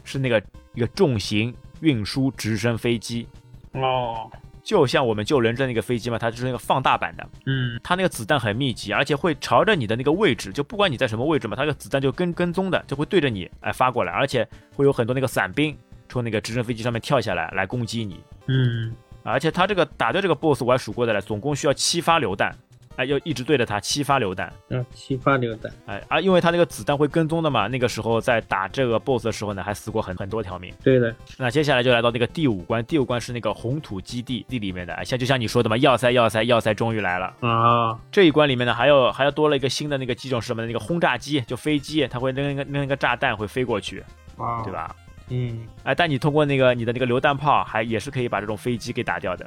[0.02, 0.42] 是那个
[0.74, 3.28] 一个重型运输直升飞机。
[3.74, 4.28] 哦。
[4.66, 22.52] 就像我们救人质那个飞机嘛，它就是那个放大版的，嗯，它那个子弹很密集，而且会朝着你的那个位置，就不管你在什么位置嘛，它那个子弹就跟跟踪的，就会对着你哎发过来，而且会有很多那个伞兵从那个直升飞机上面跳下来来攻击你，嗯，而且它这个打掉这个 BOSS 我还数过的了，总共需要七发榴弹。
[22.96, 30.72] 哎，要一直对着他七发榴弹，嗯，七发榴弹，哎，啊，因为他那个子弹会跟踪的嘛，那个时候在打这个 BOSS 的时候呢，还死过很很多条命。
[30.82, 37.98] 对的，那接下来就来到那个第五关，第五关是那个红土基地地里面的，像就像你说的嘛，要塞要塞要塞终于来了啊！
[38.10, 40.64] 这一关里面呢，还有还要多了一个新的那个机种是什么？
[40.64, 44.02] 那个轰炸机，就飞机，它会扔一个扔一个炸弹会飞过去，
[44.36, 44.96] 啊，对吧？
[45.28, 49.44] 嗯，哎，但你通过那个你的那个榴弹炮，还也是可以把这种飞机给打掉的。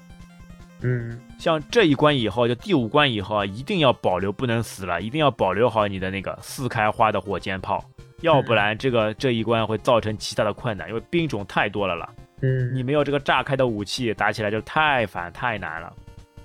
[0.81, 7.83] 嗯，像这一关以后，就第五关以后啊，一定要保留，不能死了，一定要保留好你的那个四开花的火箭炮，
[8.21, 12.09] 要不然这个这一关会造成极大的困难，因为兵种太多了了。
[12.41, 15.93] 嗯，你没有这个炸开的武器，打起来就太烦太难了。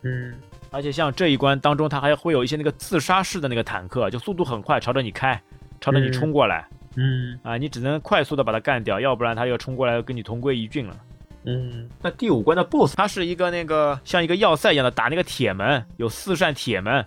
[0.02, 0.34] 嗯，
[0.72, 5.40] 而且像这一关当中，它还会有一些那个自杀式的那个坦克，就速度很快，朝着你开，
[5.80, 6.66] 朝着你冲过来。
[6.96, 10.96] 嗯，啊，你只能快速的把它干掉，要不然它又冲过来跟你同归于尽了。
[11.46, 17.04] 嗯，那第五关的 BOSS，它是一个那个像一个要塞一样的，打那个铁门，有四扇铁门，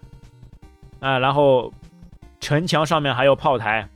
[1.00, 1.74] 啊，然后
[2.40, 3.90] 城墙上面还有炮台，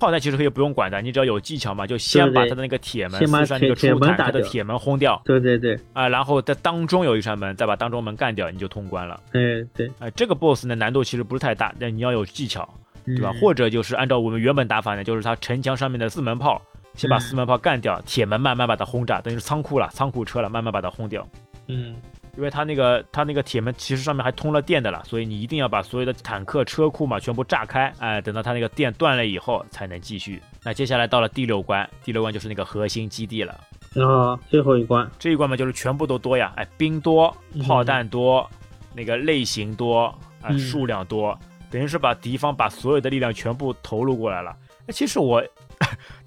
[0.00, 9.20] 炮台其实可以不用管的，你只要有技巧嘛，就先把它的那个铁门，四扇那个出门打的铁门轰掉，对对对，啊，然后在当中有一扇门，再把当中门干掉，你就通关了。
[9.30, 12.66] 对对，啊，这个 BOSS 呢难度其实不是太大，但你要有技巧，
[13.04, 13.30] 对吧？
[13.34, 13.38] 嗯。
[13.38, 16.62] 或者就是按照我们原本打法呢，就是它城墙上面的四门炮。
[16.94, 21.26] 先把四门炮干掉，铁门慢慢把它轰炸，等于是仓库了，仓库车了，慢慢把它轰掉。
[21.68, 21.96] 嗯，
[22.36, 30.42] 因为它那个它那个铁门其实上面还通了电的了，所以你一定要把所有的坦克车库嘛全部炸开，哎，等到它那个电断了以后才能继续。
[30.62, 33.58] 那接下来到了第六关，第六关就是那个核心基地了。
[33.94, 37.34] 啊，最后一关，这一关嘛就是全部都多呀，哎，兵多，
[37.66, 38.48] 炮弹多，
[38.94, 41.38] 那个类型多，啊，数量多，
[41.70, 44.54] 等于是把敌方把所有的力量全部投入过来了。
[44.86, 45.42] 那其实我。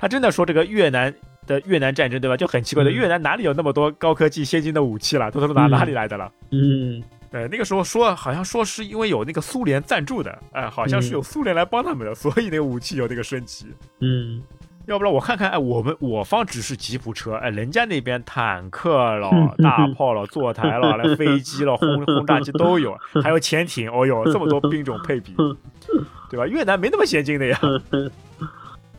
[0.06, 1.12] 他真的说这个越南
[1.48, 2.38] 的越南战争对吧？
[2.38, 5.32] 就很奇怪的，越南哪里有那么多高科技先进的武器了？
[5.32, 6.32] 都是哪哪里来的了？
[6.52, 13.65] 嗯，对，那个时候说好像说是因为有那个苏联赞助的，哎，好像是有苏联来帮他们的，所以那个武器有那个升级。
[14.00, 14.44] 嗯，
[14.86, 25.34] 要不然我看看，哎，我们我方只是吉普车，哎，人家那边坦克了、大炮了、座台了、来飞机了、轰 轰炸机都有，还有潜艇，哦哟，这么多兵种配比，
[26.30, 26.46] 对吧？
[26.46, 27.60] 越南没那么先进的呀。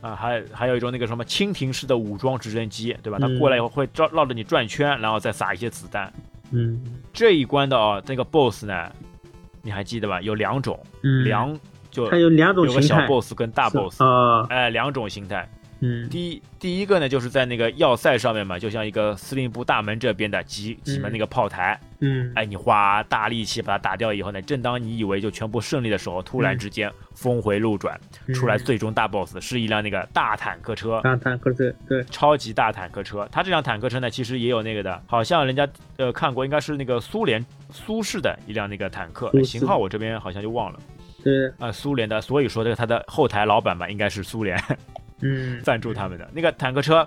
[0.01, 3.19] 啊，还还有一种那个什么蜻蜓式的武装直升机，对吧？
[3.21, 6.13] 它过来以后会绕绕着你转圈，然后再撒一些子弹。
[6.53, 6.81] 嗯，
[7.13, 8.93] 这一关的哦，那个 BOSS 呢，
[9.63, 10.21] 你还记得吧？
[10.21, 11.59] 有两种，嗯两
[11.91, 15.49] 就它有两种有个小 BOSS 跟大 BOSS 啊，哎，两种形态。
[15.81, 28.01] 嗯，第一第一个呢，就是在那个要塞上面嘛，就像一个司令部大门这边的几几门那个炮台，嗯，哎，你花大力气把它打掉以后呢，正当你以为就全部胜利的时候，突然之间峰回路转，
[28.33, 33.29] 出来最终大 boss 是一辆那个大坦克车，大坦克车，对，超级大坦克车。
[33.31, 40.81] 它这辆坦克车呢，其实也有那个的，好像人家呃看过，应该是那个苏联苏式的一辆那个坦克，型号我这边好像就忘了，
[41.23, 44.59] 对，啊，苏联的，所以说这个它的后台老板嘛，应该是苏联。
[45.21, 47.07] 嗯，赞助他们的那个坦克车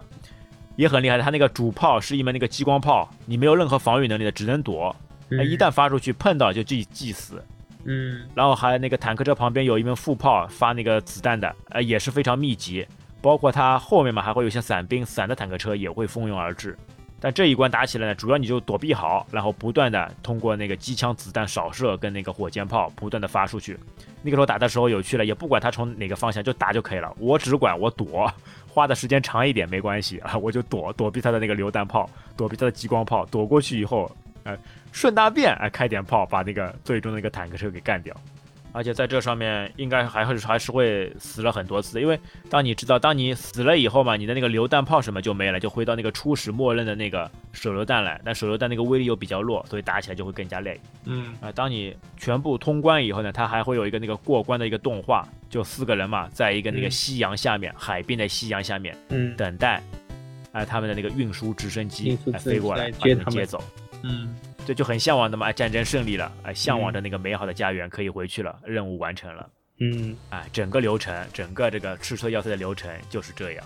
[0.75, 4.95] 也很厉害的，它那个主炮是一门那个激光炮，你没有任何防御能力的，只能躲。
[5.29, 7.43] 嗯、一旦发出去碰到就即即死。
[7.85, 12.85] 嗯，然后还有那个坦克车旁边有一门副炮发那个子弹的，呃，也是非常密集。
[13.21, 16.77] 包括它后面嘛还会有一些伞兵，伞的坦克车也会蜂拥而至。
[17.21, 23.77] 但这一关打起来呢，主要你就躲避好，然后不断的通过那个机枪子弹扫射跟那个火箭炮不断的发出去。
[24.21, 28.31] 那个时候打的时候有趣了，也不管他从哪个方向就打就可以了，我只管我躲，
[28.67, 34.09] 花的时间长一点没关系啊，我就躲躲避他的那个榴弹炮，躲避他的激光炮，躲过去以后，
[34.43, 34.57] 呃，
[34.91, 38.15] 顺大便哎开点炮把那个最终的那个坦克车给干掉。
[38.71, 50.79] 而且在这上面应该还是还是会死了很多次的，因为当你知道当你死了以后嘛，你的那个榴弹炮什么就没了，就回到那个初始默认的那个手榴弹来，但手榴弹那个威力又比较弱，所以打起来就会更加累。
[51.05, 51.33] 嗯。
[51.41, 56.91] 啊，当你全部通关以后呢，它还会有一个那个过关的一个动画，就四个人嘛，在一个那个嗯。
[56.91, 59.35] 夕阳下面，海边的夕阳下面嗯。
[59.35, 59.81] 等待，
[60.51, 63.63] 哎、他们的那个运输直升机运输直升机哎飞过来来把他们接走。
[64.03, 64.35] 嗯
[64.69, 70.15] 这就很向往的嘛，哎，战争胜利了，哎，向往着那个美好的家园可以回去了，任务完成了，嗯。
[70.29, 73.65] 哎，整个流程，整个这个赤车要塞的流程就是这样，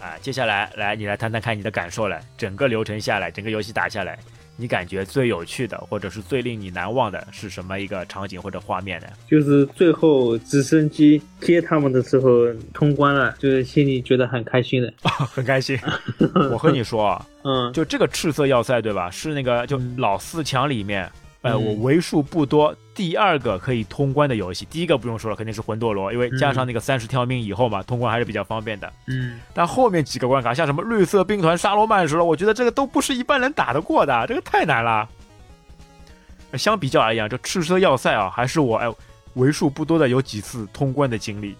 [0.00, 4.18] 啊，接下来来你来谈谈看你的感受来，整个流程下来，整个游戏打下来，
[4.60, 9.06] 你感觉最有趣的或者是最令你难忘的是什么一个场景或者画面呢？
[9.28, 14.92] 就是最后直升机接他们的时候通关了，就是心里觉得很开心的。
[15.32, 15.78] 很开心，
[16.52, 19.08] 我和你说啊， 嗯就这个赤色要塞对吧？
[19.10, 21.08] 是那个就老四强里面。
[21.42, 28.92] 呃，嗯我为数不多第二个可以通关的游戏，第一个不用说了，肯定是魂斗罗，因为加上那个三十条命以后嘛，通关还是比较方便的。
[29.06, 35.08] 嗯但后面几个关卡，像什么绿色兵团、沙罗曼什么，我觉得这个都不是一般人打得过的，这个太难了。
[36.54, 38.92] 相比较而言，这赤色要塞啊，还是我哎
[39.34, 41.54] 为数不多的有几次通关的经历。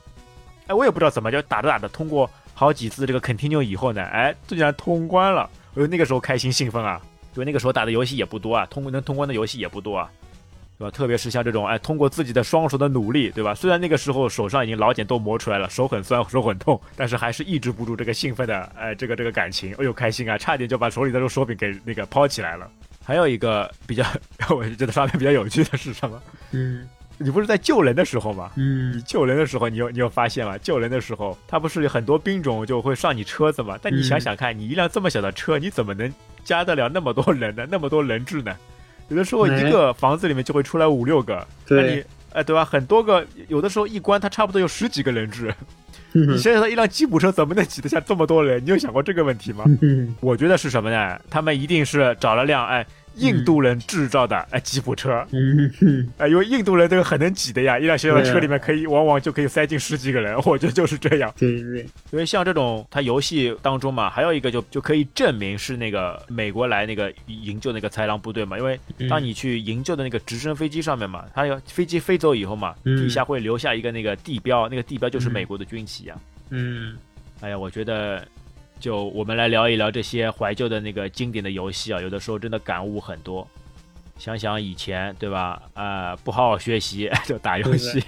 [0.67, 5.49] 哎，我也不知道怎么就打着打着通过好几次这个 continue 以后呢，哎，竟然通关了。
[5.75, 7.01] 我那个时候开心兴奋啊，
[7.38, 10.11] 因为那个时候打的游戏也不多啊，通能通关的游戏也不多啊。
[10.77, 10.90] 对吧？
[10.90, 13.55] 特别是像这种，哎，通过自己的双手的努力，对吧？
[13.55, 22.68] 虽然那个时候手上已经老茧都磨出来了，手很酸，手很痛，但是还是抑制不住这个兴奋的，哎，这个这个感情，哎呦，开心啊，差点就把手里的这个手柄给那个抛起来了。
[23.05, 24.05] 还有一个比较，
[24.55, 26.20] 我觉得上面比较有趣的是什么？
[26.53, 26.88] 嗯
[27.19, 28.51] 你不是在救人的时候吗？
[28.57, 30.57] 嗯你嗯救人的时候，你有你有发现吗？
[30.59, 33.79] 救人的时候，他不是有很多兵种就会上你车子吗？
[33.83, 36.13] 但你想想看，你一辆这么小的车，你怎么能
[36.45, 37.67] 加得了那么多人呢？
[37.71, 38.57] 那么多人质呢？
[39.09, 42.65] 有的时候一个房子里面就会出来五六个，那你对，哎对吧？
[42.65, 45.53] 很多个，有的时候一关它差不多有十几个人质。
[46.13, 48.65] 你嗯想想，一辆吉普车怎么能挤得下这么多人？
[48.65, 49.65] 你有想过这个问题吗？
[49.83, 51.19] 嗯我觉得是什么呢？
[51.31, 55.71] 他们一定是找了辆哎印度人制造的哎吉普车，嗯。
[55.81, 61.33] 嗯 哎，因为印度人这个很能挤的呀，一辆小小的车里面可以往往就可以塞进十几个人， 我觉得就是这样。
[61.38, 69.09] 对对对，因为像这种它游戏当中嘛，还有一个就就可以证明是那个美国来那个营救那个豺狼部队嘛，因为嗯。
[69.09, 72.97] 当你去营救的那个直升飞机上面嘛，它有飞机飞走以后嘛，嗯。
[72.99, 76.14] 底下会留下一个那个地标，那个地标就是嗯美国的军旗呀。
[76.51, 76.97] 嗯。
[77.40, 78.27] 哎呀，我觉得
[78.81, 83.47] 就我们来聊一聊这些怀旧的那个经典的游戏啊，有的时候真的感悟很多。
[84.19, 85.62] 想想以前，对吧？
[85.75, 88.03] 啊、不好好学习 就打游戏，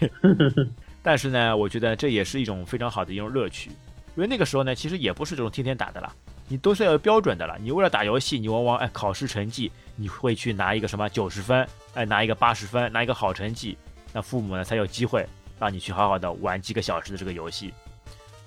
[1.05, 3.71] 但是呢，我觉得这也是一种非常好的一种乐趣，
[4.17, 6.13] 因为那个时候呢，其实也不是这种天天打的啦，
[6.49, 7.57] 你都是要有标准的了。
[7.61, 13.79] 你为了打游戏，你往往哎考试成绩，你会去拿一个什么九十分，哎拿一个八十分，拿一个好成绩，
[14.13, 15.25] 那父母呢才有机会
[15.61, 17.73] 让你去好好的玩几个小时的这个游戏。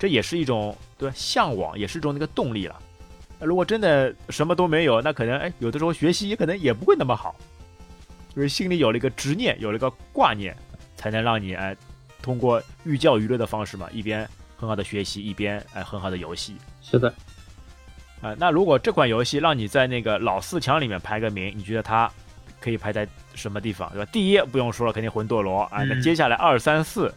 [0.04, 2.78] 这也是一种对吧向往，也是一种那个动力了。
[3.40, 7.34] 如果真的什么都没有，那可能哎，有的时候学习也可能也不会那么好，
[8.36, 10.54] 就是心里有了一个执念，有了一个挂念，
[10.94, 11.74] 才能让你哎
[12.20, 17.08] 通过寓教于乐的方式嘛，一边很好的学习，一边哎很好的游戏是的，
[18.20, 22.12] 啊、那如果这款游戏让你在那个老四强里面排个名，你觉得它
[22.60, 24.10] 可以排在什么地方，对吧？
[24.12, 25.82] 第一不用说了，肯定魂斗罗啊。
[25.82, 27.10] 那嗯接下来二三四，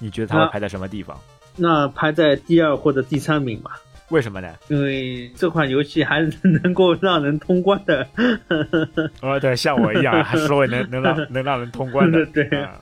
[0.00, 1.16] 你觉得它会排在什么地方？
[1.56, 3.72] 那排在第二或者第三名吧。
[4.08, 4.54] 为什么呢？
[4.68, 6.30] 因为这款游戏还是
[6.62, 8.06] 能够让人通关的，
[9.22, 12.24] 哦，对，像我一样， 还是会能能让能让人通关的。
[12.28, 12.78] 对啊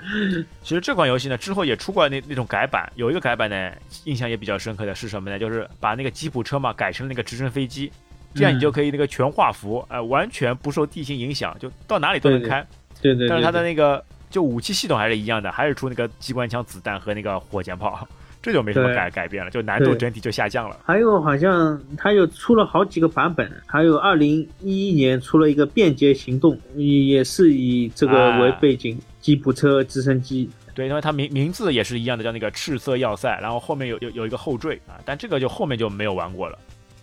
[0.61, 3.71] 其实这款游戏呢，之后也出过那那种改版，有一个改版呢，
[4.07, 5.39] 印象也比较深刻的是什么呢？
[5.39, 7.93] 就是把那个吉普车嘛改成了那个直升飞机，
[8.35, 12.67] 这样你就可以那个全画幅，哎、完全不受地形影响，就到哪里都能开。
[13.01, 13.29] 对对对。
[13.29, 18.05] 但是它的那个就武器系统还是一样的，还是出那个机关枪、子弹和那个火箭炮，
[18.43, 20.79] 这就没什么改改变了，就难度整体就下降了。
[20.85, 30.49] 还有好像它又出了好几个版本，还有二零一一年出了一个便捷行动，也是以这个为背景，吉普车、直升机。
[30.75, 36.59] 对，因为它名名字也是一样的，叫那个赤色要塞，然后后面有有有一个后缀啊，但这个就后面就没有玩过了，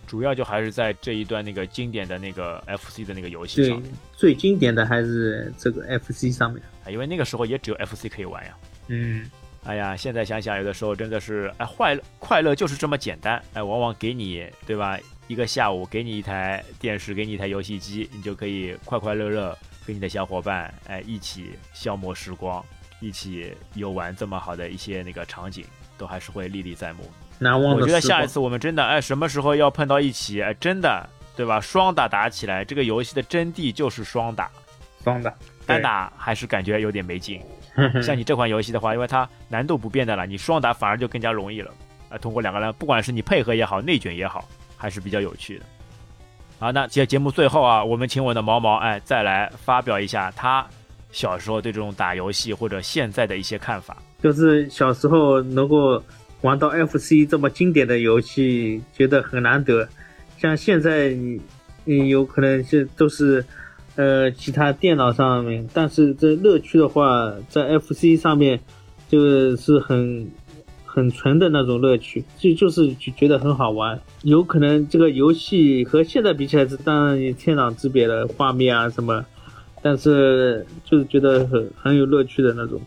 [0.06, 6.60] 主要就还是在这一段那个经典的那个 FC 的那个游戏上面，，最经典的还是这个 FC 上面。
[6.84, 8.56] 啊，因为那个时候也只有 FC 可以玩呀。
[8.88, 9.26] 嗯，
[9.68, 14.98] 哎呀，现在想想，有的时候真的是，哎，快乐快乐就是这么简单，哎，往往给你，对吧？
[15.26, 19.54] 一个下午给你一台电视，给你一台游戏机，你就可以快快乐乐
[19.86, 22.64] 跟你的小伙伴，哎，一起消磨时光，
[22.98, 25.66] 一起游玩这么好的一些那个场景，
[25.98, 27.02] 都还是会历历在目。
[27.38, 31.06] 难忘的我觉得下一次我们真的，哎，什么时候要碰到一起，哎，真的，
[31.36, 31.60] 对吧？
[31.60, 34.50] 双打打起来，这个游戏的真谛就是双打，
[35.04, 35.34] 双打，
[35.66, 37.38] 单打还是感觉有点没劲。
[38.02, 41.70] 像你这款游戏的话，因为它难度不变的了，你双打反而就更加容易了。
[42.08, 45.64] 啊，通过两个人，不管是你配合也好，内卷也好，还是比较有趣的。
[46.58, 50.66] 好，那节节目最后啊，我们请我的毛毛哎，再来发表一下他
[51.12, 53.96] 小时候对这种打游戏或者现在的一些看法。
[54.22, 56.02] 就是小时候能够
[56.40, 59.88] 玩到 FC 这么经典的游戏，觉得很难得。
[60.38, 61.40] 像现在你，
[61.84, 63.44] 你有可能是都是，
[63.98, 68.58] 呃，其他电脑上面，但是这乐趣的话，在 FC 上面
[69.08, 70.30] 就是很。
[70.90, 74.00] 很纯的那种乐趣，就就是觉得很好玩。
[74.22, 79.24] 有可能这个游戏和现在比起来是当然天壤之别的画面啊什么，
[79.80, 82.80] 但是就是觉得很很有乐趣的那种。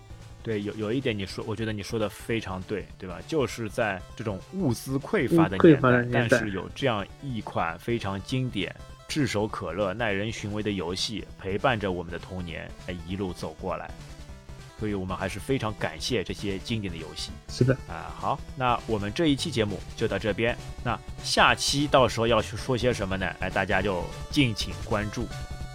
[0.43, 3.19] 对，有有一点你说，我觉得你说的非常对，对吧？
[3.27, 8.75] 就是在这种物资匮乏的年代，但是有这样一款非常经典、
[9.11, 13.91] 炙手可热、耐人寻味的游戏陪伴着我们的童年，哎，一路走过来。
[14.79, 17.29] 所以我们还是非常感谢这些经典的游戏。
[17.49, 20.57] 是的啊，好，那我们这一期节目就到这边。
[20.81, 23.27] 那下期到时候要去说些什么呢？
[23.41, 25.27] 哎，大家就敬请关注。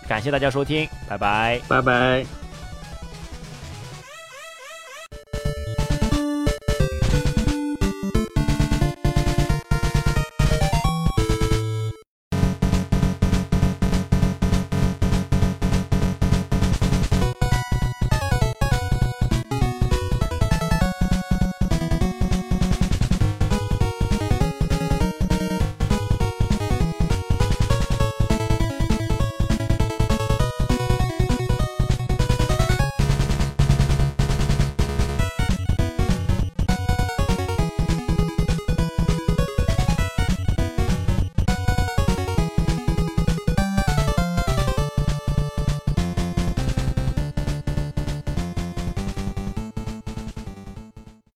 [0.09, 2.46] 感谢大家收听，拜拜，拜拜。